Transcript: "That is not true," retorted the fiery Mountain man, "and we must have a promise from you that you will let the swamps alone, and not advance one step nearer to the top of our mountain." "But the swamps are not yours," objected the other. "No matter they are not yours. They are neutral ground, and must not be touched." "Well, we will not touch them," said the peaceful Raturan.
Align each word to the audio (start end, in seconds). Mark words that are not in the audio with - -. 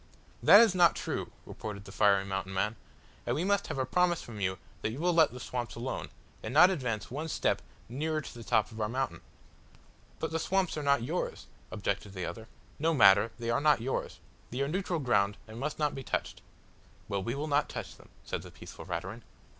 "That 0.41 0.61
is 0.61 0.73
not 0.73 0.95
true," 0.95 1.31
retorted 1.45 1.85
the 1.85 1.91
fiery 1.91 2.25
Mountain 2.25 2.55
man, 2.55 2.75
"and 3.27 3.35
we 3.35 3.43
must 3.43 3.67
have 3.67 3.77
a 3.77 3.85
promise 3.85 4.19
from 4.19 4.39
you 4.41 4.57
that 4.81 4.89
you 4.89 4.97
will 4.99 5.13
let 5.13 5.31
the 5.31 5.39
swamps 5.39 5.75
alone, 5.75 6.09
and 6.41 6.51
not 6.51 6.71
advance 6.71 7.11
one 7.11 7.27
step 7.27 7.61
nearer 7.87 8.19
to 8.19 8.33
the 8.33 8.43
top 8.43 8.71
of 8.71 8.81
our 8.81 8.89
mountain." 8.89 9.21
"But 10.17 10.31
the 10.31 10.39
swamps 10.39 10.75
are 10.75 10.81
not 10.81 11.03
yours," 11.03 11.45
objected 11.69 12.13
the 12.13 12.25
other. 12.25 12.47
"No 12.79 12.95
matter 12.95 13.31
they 13.37 13.51
are 13.51 13.61
not 13.61 13.79
yours. 13.79 14.19
They 14.49 14.61
are 14.61 14.67
neutral 14.67 14.97
ground, 14.97 15.37
and 15.47 15.59
must 15.59 15.77
not 15.77 15.93
be 15.93 16.01
touched." 16.01 16.41
"Well, 17.07 17.21
we 17.21 17.35
will 17.35 17.45
not 17.47 17.69
touch 17.69 17.95
them," 17.97 18.09
said 18.23 18.41
the 18.41 18.49
peaceful 18.49 18.85
Raturan. 18.85 19.21